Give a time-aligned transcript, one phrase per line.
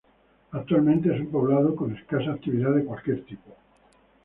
[0.53, 3.55] Actualmente, es un poblado con escasa actividad de cualquier tipo.